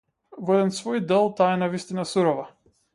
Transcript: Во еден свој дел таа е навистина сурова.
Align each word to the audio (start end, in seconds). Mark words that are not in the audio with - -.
Во 0.47 0.55
еден 0.59 0.73
свој 0.79 1.03
дел 1.13 1.31
таа 1.41 1.53
е 1.59 1.63
навистина 1.67 2.11
сурова. 2.15 2.53